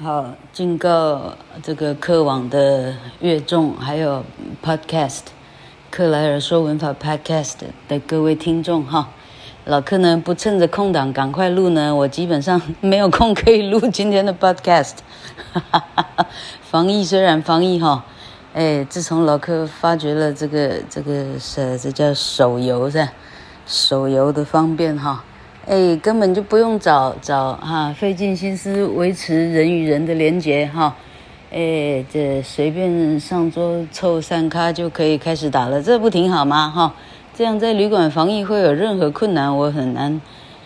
[0.00, 4.24] 好，警告这个课网的乐众，还有
[4.64, 5.22] Podcast
[5.90, 7.54] 克莱尔说文法 Podcast
[7.88, 9.08] 的各位听众哈，
[9.64, 14.98] 老克呢不趁着空档赶快录呢，我基本上没有空可以录今天的 Podcast。
[16.62, 18.04] 防疫虽然防疫哈，
[18.54, 23.08] 哎，自从老客发觉了这个这个是这叫手游是？
[23.66, 25.24] 手游的方便哈。
[25.68, 30.96] 哎，根本就不用找找哈，费尽心思维持人与人的连结哈。
[31.52, 36.70] 哎，这随便上桌凑三咖就可以开始打了，这不挺好吗？
[36.70, 36.94] 哈，
[37.34, 40.18] 这样在旅馆防疫会有任何困难，我很难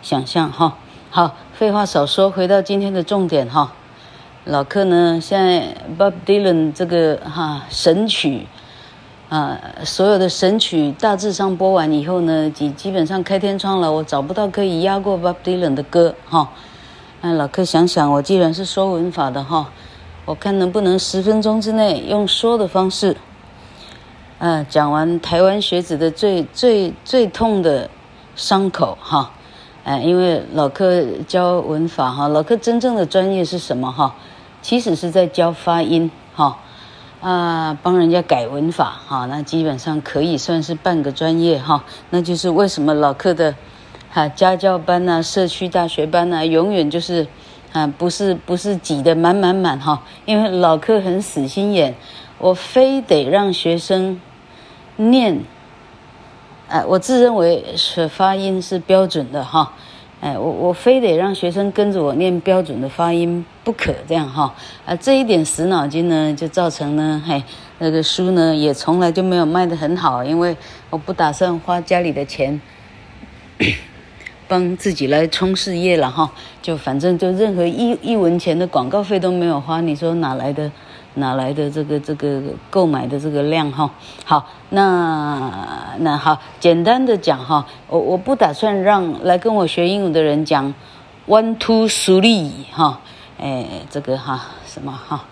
[0.00, 0.78] 想象哈。
[1.10, 3.72] 好，废话少说，回到今天的重点哈。
[4.44, 8.46] 老克呢，现在 Bob Dylan 这个哈神曲。
[9.34, 16.48] 呃，所有的神曲大致上播完以后呢，基基本上开天窗了，我找不到可以压过 Bob Dylan 的歌哈。
[17.20, 19.68] 那老克想想，我既然是说文法的哈，
[20.24, 23.16] 我看能不能十分钟之内用说的方式，
[24.38, 27.90] 啊，讲完台湾学子的最最最痛的
[28.36, 29.32] 伤口哈。
[29.82, 34.14] 哎，因为老克教文法哈，老克真正的专业是什么哈？
[34.62, 36.56] 其实是在教发音哈。
[37.24, 41.82] 啊，帮人家改文法哈，那基本上可以算是半个专业哈。
[42.10, 43.54] 那就是为什么老客的
[44.10, 47.26] 哈家教班呐、啊、社区大学班呐、啊，永远就是
[47.72, 50.02] 啊不是不是挤得满满满哈。
[50.26, 51.94] 因为老客很死心眼，
[52.36, 54.20] 我非得让学生
[54.96, 55.44] 念，
[56.68, 59.72] 哎，我自认为是发音是标准的哈。
[60.24, 64.54] 哎，我我非得让学生跟着我念标准的发音不可，这样哈
[64.86, 67.42] 啊，这一点死脑筋呢，就造成呢，嘿，
[67.78, 70.56] 那个书呢也从来就没有卖得很好，因为
[70.88, 72.58] 我不打算花家里的钱
[74.48, 80.72] 帮自己来冲事业了哈，就反正就任何一一文钱的广告费都没有花，你说哪来的？
[81.14, 83.88] 哪来的这个这个购买的这个量哈？
[84.24, 85.52] 好，那
[85.98, 90.74] 那好，简单的讲哈，我我不打算让来跟我学英文的人讲
[91.28, 93.00] one two three 哈，
[93.38, 95.24] 哎，这个哈什么哈，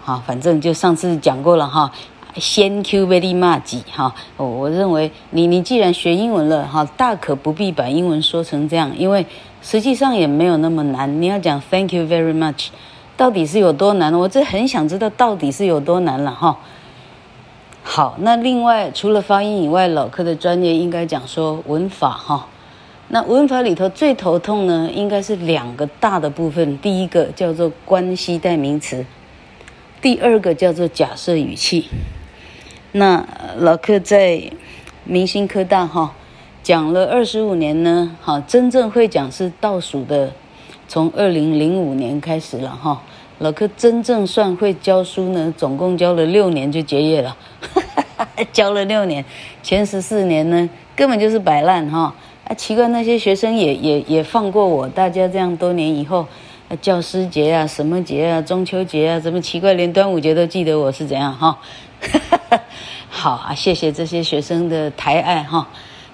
[0.00, 1.90] 好，反正就上次讲过了哈
[2.34, 9.26] ，，thank you very much 哈，我我认为你你既然学英文了哈，大可不必把英文说成这样，因为
[9.60, 12.68] 实际上也没有那么难，你要讲 thank you very much。
[13.16, 14.12] 到底是有多难？
[14.12, 16.58] 我这很想知道到底是有多难了哈。
[17.84, 22.46] 好，那另外除了发音以外，老克的专业应该讲说文法哈。
[23.08, 26.78] 那文法里头最头痛呢，应该是两个大的部分。
[26.78, 29.04] 第一个叫做关系代名词，
[30.00, 31.88] 第二个叫做假设语气。
[32.92, 33.26] 那
[33.58, 34.50] 老克在
[35.04, 36.14] 明星科大哈
[36.62, 40.32] 讲了二十五年呢，哈，真正会讲是倒数的。
[40.92, 43.00] 从二零零五年开始了哈，
[43.38, 47.34] 老克真正算会教书呢，总共教了六年就结业了，
[48.52, 49.24] 教了六年，
[49.62, 52.14] 前十四年呢根本就是摆烂哈。
[52.44, 56.26] 啊，奇怪，那些学生也也也放过我，大家这样多年以后，
[56.82, 61.56] 教师节啊，什么节啊，中秋节啊，怎么奇怪，连端午节都记得我是怎样哈？
[63.08, 65.66] 好啊，谢谢这些学生的抬爱哈。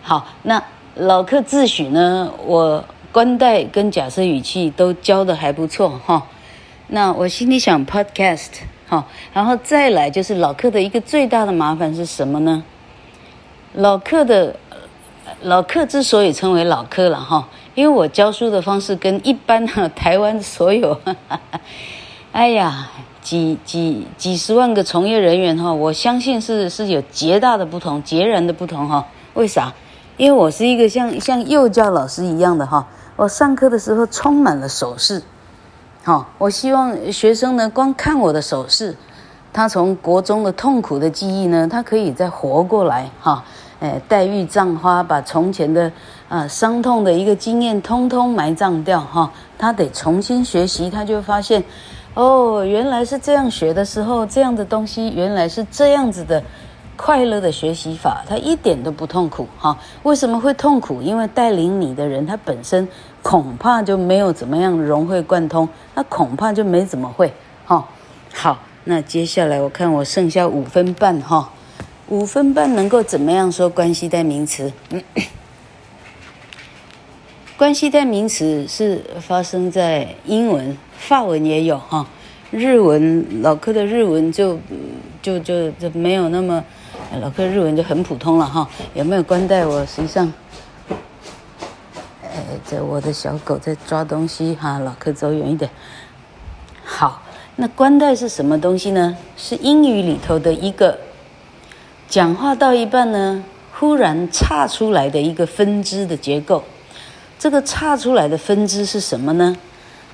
[0.02, 0.62] 好，那
[0.94, 2.84] 老克自诩呢，我。
[3.10, 6.26] 关代跟假设语气都教得还不错哈，
[6.88, 8.48] 那我心里想 podcast
[8.86, 12.62] 哈，然后再来就是老客的一个最大的麻烦是什么呢？
[13.74, 14.56] 老客的
[15.42, 21.00] 老客之所以称为老客了哈，因为我教书的方式跟一般的台湾所有，
[22.32, 22.90] 哎呀
[23.22, 29.06] 几几几十万个从业人员哈，我相信是是有极大的不同，截然的不同哈。
[29.34, 29.72] 为啥？
[30.16, 32.86] 因为我是一个像像幼教老师一样的哈。
[33.18, 35.20] 我上课的时候充满了手势，
[36.04, 38.96] 好，我希望学生呢，光看我的手势，
[39.52, 43.42] 他从国中的痛苦的记忆呢，他可以再活过来，哈，
[43.80, 45.90] 哎，黛玉葬花，把从前的
[46.28, 49.28] 啊伤痛的一个经验通通埋葬掉，哈，
[49.58, 51.64] 他得重新学习，他就发现，
[52.14, 56.40] 哦，原来是这样学的时候，这样的东西原来是这样子的。
[56.98, 59.78] 快乐的学习法，他一点都不痛苦哈。
[60.02, 61.00] 为什么会痛苦？
[61.00, 62.86] 因为带领你的人，他本身
[63.22, 67.32] 恐怕就没有怎么样融会贯通，他恐怕就没怎么会
[67.64, 67.86] 哈。
[68.34, 71.48] 好，那接下来我看我剩下五分半哈，
[72.08, 74.72] 五分半能够怎么样说关系代名词？
[77.56, 82.04] 关系代名词是发生在英文、法文也有哈，
[82.50, 84.58] 日文老科的日文就
[85.22, 86.62] 就就没有那么。
[87.20, 89.64] 老克日文就很普通了哈，有没有关带？
[89.64, 90.32] 我实际上，
[92.22, 95.70] 哎，这我的小狗在抓东西哈，老克走远一点。
[96.84, 97.22] 好，
[97.56, 99.16] 那关带是什么东西呢？
[99.36, 100.98] 是英语里头的一个
[102.08, 106.62] 讲话到一半呢，忽然岔出来的一个分支的结构。
[107.38, 109.56] 这个岔出来的分支是什么呢？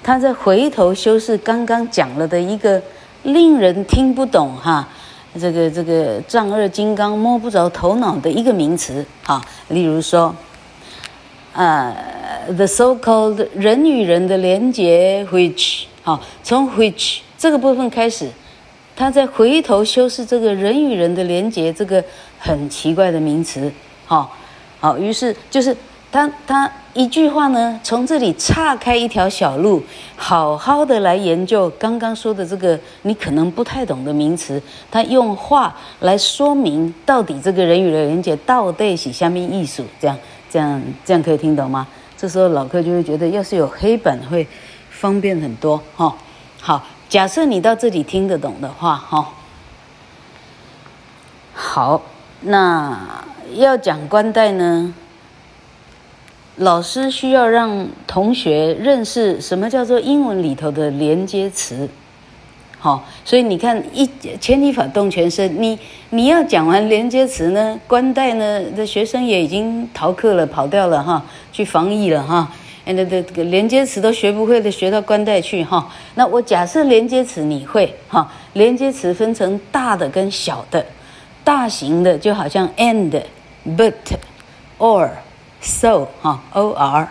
[0.02, 2.80] 他在回头修饰刚刚讲了的一个
[3.22, 4.88] 令人听不懂哈，
[5.40, 10.34] 这个这个丈二金刚摸不着头脑的一个名词哈，例如说，
[11.52, 11.94] 呃
[12.54, 18.28] ，the so-called 人与人的连接，which 好，从 which 这个部分开始，
[18.94, 22.02] 他在回头修饰这个人与人的连接这个
[22.38, 23.72] 很奇怪的名词，
[24.06, 24.36] 好，
[24.80, 25.76] 好，于是就是。
[26.14, 29.82] 他他一句话呢，从这里岔开一条小路，
[30.14, 34.62] 好好的来研究刚刚说的这个你可能不太懂的名词。
[34.92, 40.16] 他用话来说明到底这个人与人连接到底是什么意思，这样
[40.48, 41.84] 这样这样可以听懂吗？
[42.16, 44.46] 这时候老客就会觉得，要是有黑板会
[44.90, 46.14] 方便很多哈。
[46.60, 49.28] 好，假设你到这里听得懂的话哈。
[51.52, 52.00] 好，
[52.42, 53.24] 那
[53.54, 54.94] 要讲关代呢？
[56.56, 61.88] 老师需要让同学认识什么叫做英文里头的连接词，
[62.78, 64.08] 好，所以你看一
[64.40, 65.76] 牵一发动全身，你
[66.10, 71.20] 你要讲完连接词呢，关代呢的学生也已经逃课了，跑掉了哈，
[71.50, 72.48] 去防疫了哈，
[72.84, 75.90] 那这个连接词都学不会的，学到关代去哈。
[76.14, 80.86] 那我假设连接词你会哈，连接词分成大的跟小的，
[81.42, 83.20] 大型的就好像 and、
[83.76, 83.92] but、
[84.78, 85.10] or。
[85.64, 87.08] So 哈，o r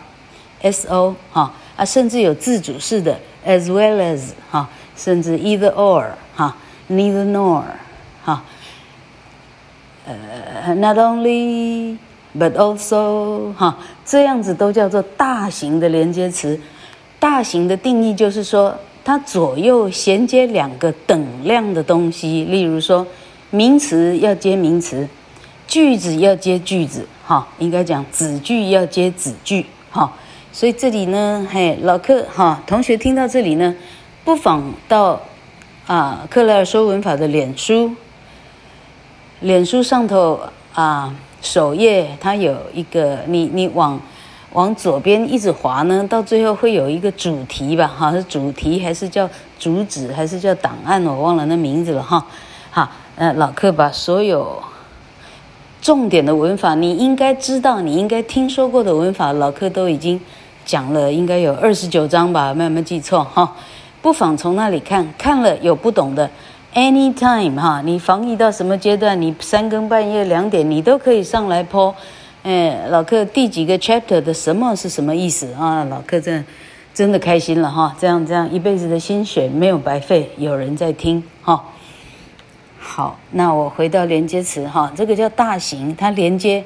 [0.61, 6.05] s o 哈啊，甚至有自主式的 as well as 哈，甚至 either or
[6.35, 6.55] 哈
[6.89, 7.63] ，neither nor
[8.23, 8.43] 哈，
[10.05, 11.97] 呃，not only
[12.37, 16.59] but also 哈，这样子都叫做大型的连接词。
[17.19, 23.07] 大型的定义就是说，它左右衔接两个等量的东西，例如说，
[23.49, 25.07] 名词要接名词。
[25.65, 30.11] 句子要接句子，哈，应该讲子句要接子句，哈，
[30.51, 33.73] 所以这里呢，嘿，老客哈，同学听到这里呢，
[34.25, 35.21] 不妨到
[35.87, 37.91] 啊克莱尔说文法的脸书，
[39.39, 40.37] 脸书上头
[40.73, 43.97] 啊首页它有一个，你你往
[44.51, 52.25] 往左边一直滑呢，到最后会有一个主题吧，哈，是主题还是叫主旨还是叫档案，我忘了那名字了，哈，
[52.69, 54.61] 好，呃，老客把所有。
[55.83, 60.17] 重点的文法，你应该知道，你应该听说过的文法，老课都已经
[60.63, 63.53] 讲了，应该有二十九章吧，没有没有记错哈。
[64.01, 66.29] 不妨从那里看，看了有不懂的
[66.73, 71.93] ，anytime 哈，你防疫到什么阶段，你三更半夜两点，你都可以上来 po。
[72.43, 75.83] 哎，老课第几个 chapter 的什么是什么意思啊？
[75.89, 76.45] 老课真
[76.93, 81.61] 真的开心了哈，这样这样一辈子的心血没有白费，有人在听哈。
[82.85, 86.63] 好，那我回到连接词哈，这个叫大型，它连接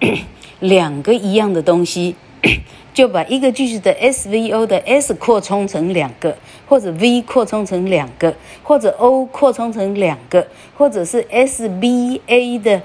[0.60, 2.16] 两个一样的东西，
[2.94, 6.36] 就把一个句子的 SVO 的 S 扩充成两个，
[6.66, 8.34] 或者 V 扩充成两个，
[8.64, 12.82] 或者 O 扩充成两个，或者是 SBA 的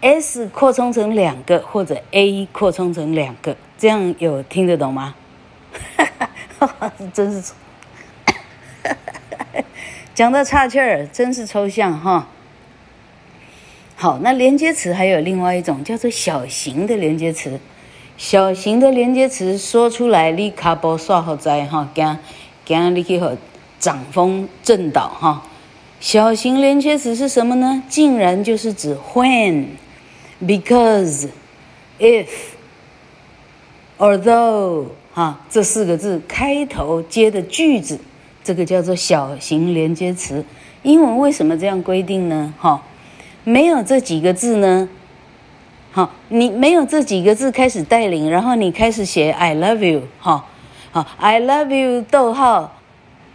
[0.00, 5.14] S 扩充成两个，或者 A 扩充成两个，这样有听得懂吗？
[6.58, 7.52] 哈哈，真是。
[10.14, 12.28] 讲到岔气儿，真是抽象哈。
[13.96, 17.58] 好，那连接词还有另外一种叫做小型的连接词。
[18.18, 22.18] 小型的连接词说出来，你卡波刷好在哈，惊
[22.66, 23.38] 惊你去和
[23.78, 25.42] 掌风震倒哈。
[25.98, 27.82] 小型连接词是什么呢？
[27.88, 29.66] 竟然就是指 when、
[30.44, 31.28] because、
[31.98, 32.26] if、
[33.98, 37.98] although 哈这四个字开头接的句子。
[38.44, 40.44] 这个叫做小型连接词，
[40.82, 42.52] 英文为什么这样规定呢？
[42.58, 42.82] 哈，
[43.44, 44.88] 没有这几个字呢？
[45.92, 50.44] 好，你没有这几个字开始带领，然后你开始写 I love you，哈，
[50.90, 52.80] 好，I love you，逗号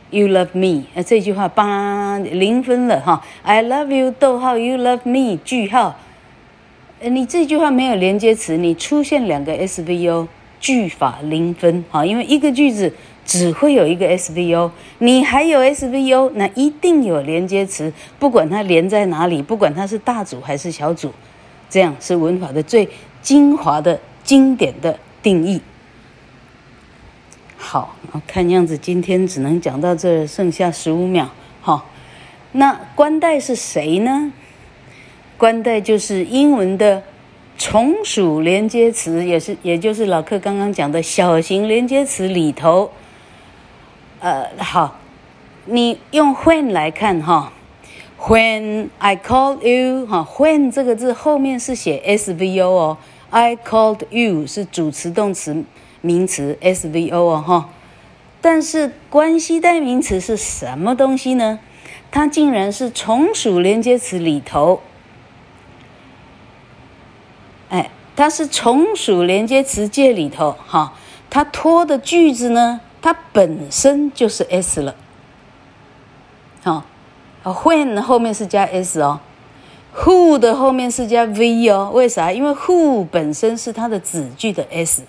[0.10, 5.96] ，You love me，这句话八零分了哈，I love you，逗号，You love me，句号，
[7.00, 10.28] 你这句话没有连接词，你出现两个 SVO，
[10.60, 12.92] 句法零分，哈，因为一个句子。
[13.28, 21.12] 只会有一个 SVO，你还有 SVO，那一定有连接词，不管它连在哪里，不管它是大组还是小组，
[21.70, 22.88] 这样是文法的最
[23.22, 25.62] 精华的经典的定义。
[27.58, 31.30] 好，看样子今天只能讲到这，剩下十五秒。
[31.60, 31.90] 好，
[32.54, 34.32] 那关代是谁呢？
[35.38, 37.04] 关代就是英文的
[37.58, 42.90] 从属连接词，也是也就是老课刚刚讲的小型连接词里头。
[44.20, 44.96] 呃，好，
[45.66, 47.54] 你用 when 来看哈
[48.20, 52.98] ，when I called you 哈，when 这个字后面是写 SVO 哦
[53.30, 55.64] ，I called you 是主词、动词、
[56.02, 57.70] 名词 SVO 哦哈，
[58.42, 61.60] 但是关系代名词是什么东西呢？
[62.10, 64.82] 它竟然是从属连接词里头，
[67.70, 70.94] 哎，它是从属连接词界里头哈，
[71.30, 72.82] 它拖的句子呢？
[73.08, 74.94] 它本身就是 s 了，
[76.62, 76.84] 好
[77.42, 79.22] ，when 后面是加 s 哦
[79.96, 82.34] ，who 的后面是加 v 哦，为啥？
[82.34, 85.04] 因为 who 本身是它的子句的 s，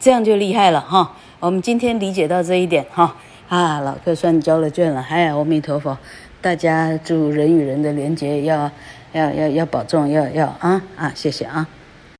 [0.00, 1.12] 这样就厉害了哈。
[1.38, 3.14] 我们今天理解到这一点哈，
[3.50, 5.98] 啊，老客算交了卷了，哎，阿弥陀佛，
[6.40, 8.70] 大家祝人与人的连结要
[9.12, 11.68] 要要要保重，要要啊啊，谢谢啊。